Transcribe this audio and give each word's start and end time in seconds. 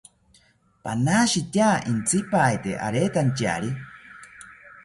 Panashitya 0.83 1.69
intzipaete 1.91 2.71
aretantyari 2.87 3.69